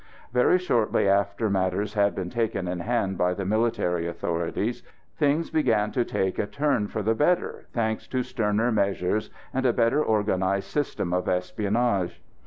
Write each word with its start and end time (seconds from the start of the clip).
Very 0.33 0.57
shortly 0.57 1.07
after 1.07 1.47
matters 1.47 1.93
had 1.93 2.15
been 2.15 2.31
taken 2.31 2.67
in 2.67 2.79
hand 2.79 3.19
by 3.19 3.35
the 3.35 3.45
military 3.45 4.07
authorities 4.07 4.81
things 5.15 5.51
began 5.51 5.91
to 5.91 6.03
take 6.03 6.39
a 6.39 6.47
turn 6.47 6.87
for 6.87 7.03
the 7.03 7.13
better, 7.13 7.67
thanks 7.71 8.07
to 8.07 8.23
sterner 8.23 8.71
measures 8.71 9.29
and 9.53 9.63
a 9.63 9.73
better 9.73 10.03
organised 10.03 10.71
system 10.71 11.13
of 11.13 11.29
espionnage. 11.29 12.19